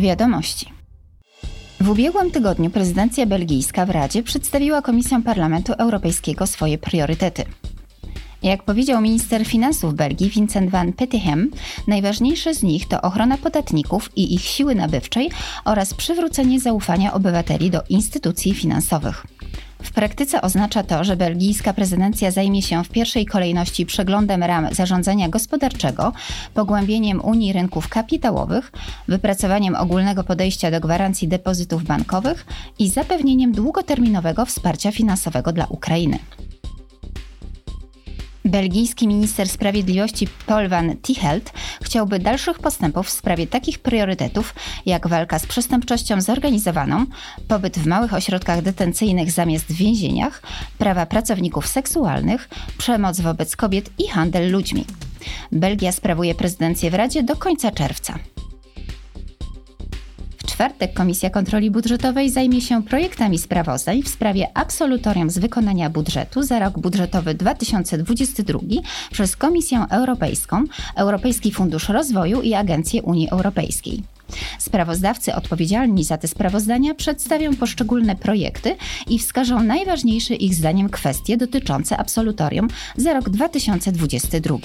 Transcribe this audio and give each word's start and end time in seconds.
Wiadomości. 0.00 0.72
W 1.80 1.88
ubiegłym 1.88 2.30
tygodniu 2.30 2.70
prezydencja 2.70 3.26
belgijska 3.26 3.86
w 3.86 3.90
Radzie 3.90 4.22
przedstawiła 4.22 4.82
Komisją 4.82 5.22
Parlamentu 5.22 5.72
Europejskiego 5.72 6.46
swoje 6.46 6.78
priorytety. 6.78 7.44
Jak 8.42 8.62
powiedział 8.62 9.02
minister 9.02 9.46
finansów 9.46 9.94
Belgii 9.94 10.30
Vincent 10.30 10.70
van 10.70 10.92
Peteghem, 10.92 11.50
najważniejsze 11.86 12.54
z 12.54 12.62
nich 12.62 12.88
to 12.88 13.02
ochrona 13.02 13.38
podatników 13.38 14.10
i 14.16 14.34
ich 14.34 14.40
siły 14.40 14.74
nabywczej 14.74 15.30
oraz 15.64 15.94
przywrócenie 15.94 16.60
zaufania 16.60 17.12
obywateli 17.12 17.70
do 17.70 17.82
instytucji 17.88 18.54
finansowych. 18.54 19.26
W 19.82 19.92
praktyce 19.92 20.42
oznacza 20.42 20.82
to, 20.82 21.04
że 21.04 21.16
belgijska 21.16 21.72
prezydencja 21.72 22.30
zajmie 22.30 22.62
się 22.62 22.84
w 22.84 22.88
pierwszej 22.88 23.26
kolejności 23.26 23.86
przeglądem 23.86 24.42
ram 24.42 24.74
zarządzania 24.74 25.28
gospodarczego, 25.28 26.12
pogłębieniem 26.54 27.20
Unii 27.24 27.52
rynków 27.52 27.88
kapitałowych, 27.88 28.72
wypracowaniem 29.08 29.74
ogólnego 29.74 30.24
podejścia 30.24 30.70
do 30.70 30.80
gwarancji 30.80 31.28
depozytów 31.28 31.84
bankowych 31.84 32.46
i 32.78 32.88
zapewnieniem 32.88 33.52
długoterminowego 33.52 34.46
wsparcia 34.46 34.92
finansowego 34.92 35.52
dla 35.52 35.66
Ukrainy. 35.66 36.18
Belgijski 38.50 39.08
minister 39.08 39.48
sprawiedliwości 39.48 40.28
Paul 40.46 40.68
van 40.68 40.96
Tichelt 40.96 41.52
chciałby 41.82 42.18
dalszych 42.18 42.58
postępów 42.58 43.06
w 43.06 43.10
sprawie 43.10 43.46
takich 43.46 43.78
priorytetów 43.78 44.54
jak 44.86 45.08
walka 45.08 45.38
z 45.38 45.46
przestępczością 45.46 46.20
zorganizowaną, 46.20 47.06
pobyt 47.48 47.78
w 47.78 47.86
małych 47.86 48.14
ośrodkach 48.14 48.62
detencyjnych 48.62 49.30
zamiast 49.30 49.66
w 49.66 49.72
więzieniach, 49.72 50.42
prawa 50.78 51.06
pracowników 51.06 51.66
seksualnych, 51.66 52.48
przemoc 52.78 53.20
wobec 53.20 53.56
kobiet 53.56 53.90
i 53.98 54.08
handel 54.08 54.52
ludźmi. 54.52 54.84
Belgia 55.52 55.92
sprawuje 55.92 56.34
prezydencję 56.34 56.90
w 56.90 56.94
Radzie 56.94 57.22
do 57.22 57.36
końca 57.36 57.70
czerwca 57.70 58.18
czwartek 60.60 60.94
Komisja 60.94 61.30
Kontroli 61.30 61.70
Budżetowej 61.70 62.30
zajmie 62.30 62.60
się 62.60 62.82
projektami 62.82 63.38
sprawozdań 63.38 64.02
w 64.02 64.08
sprawie 64.08 64.48
absolutorium 64.54 65.30
z 65.30 65.38
wykonania 65.38 65.90
budżetu 65.90 66.42
za 66.42 66.58
rok 66.58 66.78
budżetowy 66.78 67.34
2022 67.34 68.58
przez 69.12 69.36
Komisję 69.36 69.86
Europejską, 69.90 70.64
Europejski 70.96 71.52
Fundusz 71.52 71.88
Rozwoju 71.88 72.42
i 72.42 72.54
Agencję 72.54 73.02
Unii 73.02 73.30
Europejskiej. 73.30 74.02
Sprawozdawcy 74.58 75.34
odpowiedzialni 75.34 76.04
za 76.04 76.18
te 76.18 76.28
sprawozdania 76.28 76.94
przedstawią 76.94 77.56
poszczególne 77.56 78.16
projekty 78.16 78.76
i 79.08 79.18
wskażą 79.18 79.62
najważniejsze 79.62 80.34
ich 80.34 80.54
zdaniem 80.54 80.90
kwestie 80.90 81.36
dotyczące 81.36 81.96
absolutorium 81.96 82.68
za 82.96 83.12
rok 83.12 83.30
2022. 83.30 84.58